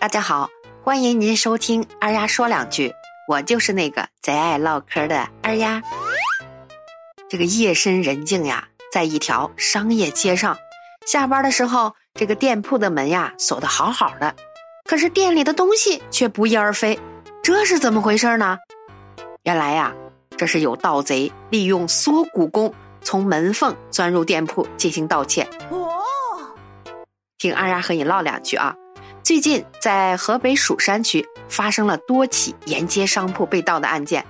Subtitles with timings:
[0.00, 0.48] 大家好，
[0.82, 2.90] 欢迎您收听二丫说两句，
[3.28, 5.82] 我就是那个贼爱唠嗑的二丫。
[7.28, 10.56] 这个夜深人静呀，在一条商业街上，
[11.06, 14.34] 下班的时候，这个店铺的门呀锁得好好的，
[14.88, 16.98] 可是店里的东西却不翼而飞，
[17.42, 18.56] 这是怎么回事呢？
[19.42, 19.92] 原来呀，
[20.34, 22.72] 这是有盗贼利用缩骨功
[23.02, 25.46] 从门缝钻入店铺进行盗窃。
[25.68, 25.86] 哦，
[27.36, 28.74] 听二丫和你唠两句啊。
[29.30, 34.26] 最近在河北蜀山区发生了多起沿街商铺被盗的案件，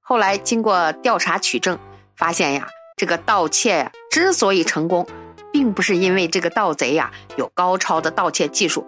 [0.00, 1.76] 后来经过调查取证，
[2.14, 5.04] 发现呀，这个盗窃呀之所以成功，
[5.52, 8.86] 并不是因为这个盗贼呀有高超的盗窃技术，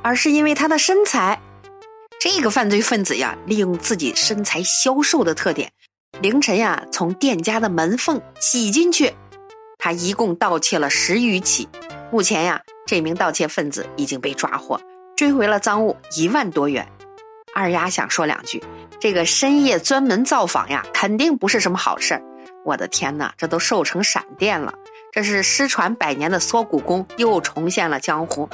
[0.00, 1.38] 而是因为他的身材。
[2.18, 5.70] 这个犯罪分子呀，利用自己身材消瘦的特点，
[6.22, 9.12] 凌晨呀从店家的门缝挤进去，
[9.76, 11.68] 他一共盗窃了十余起，
[12.10, 12.62] 目前呀。
[12.88, 14.80] 这名盗窃分子已经被抓获，
[15.14, 16.88] 追回了赃物一万多元。
[17.54, 18.64] 二丫想说两句：
[18.98, 22.22] 这个深夜专门造访呀，肯定不是什么好事儿。
[22.64, 24.72] 我的天哪，这都瘦成闪电了！
[25.12, 28.48] 这是失传百年的缩骨功又重现了江湖。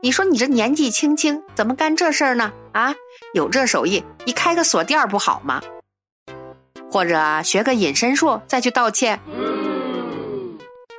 [0.00, 2.52] 你说你这年纪轻轻，怎么干这事儿呢？
[2.70, 2.94] 啊，
[3.34, 5.60] 有这手艺，你开个锁店不好吗？
[6.92, 9.18] 或者学个隐身术再去盗窃？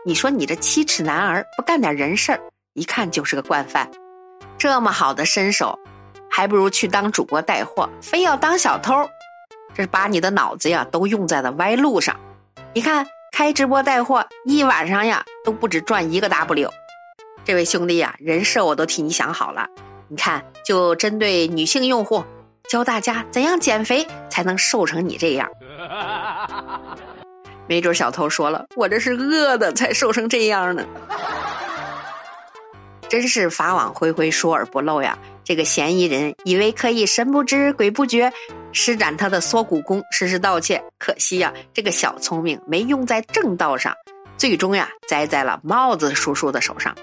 [0.04, 2.42] 你说你这七尺男儿不干点人事儿，
[2.74, 3.88] 一看就是个惯犯。
[4.58, 5.78] 这么好的身手，
[6.28, 9.08] 还不如去当主播带货，非要当小偷，
[9.76, 12.20] 这是把你的脑子呀都用在了歪路上。
[12.74, 16.68] 你看开直播带货，一晚上呀都不止赚一个 W。
[17.46, 19.68] 这位兄弟呀，人设我都替你想好了。
[20.08, 22.24] 你看，就针对女性用户，
[22.68, 25.48] 教大家怎样减肥才能瘦成你这样。
[27.72, 30.86] 没准小偷说了，我这是饿的才瘦成这样呢。
[33.08, 35.18] 真是法网恢恢，疏而不漏呀！
[35.46, 38.30] 这个嫌疑人以为可以神不知鬼不觉
[38.74, 43.96] 施展他的缩骨功实施盗窃，可惜呀，这个小聪明没用在正道上，
[44.36, 46.94] 最终呀栽在了帽子叔叔的手上。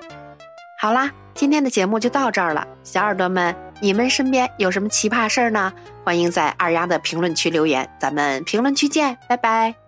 [0.78, 5.72] 好啦，今天的节目就到这儿了，小耳朵们，你们身边有什么奇葩事儿呢？
[6.04, 9.87] 欢迎在二丫的评论区留言，咱们评论区见，拜拜。